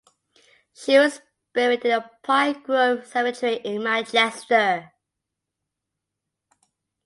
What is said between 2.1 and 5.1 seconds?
Pine Grove Cemetery in Manchester.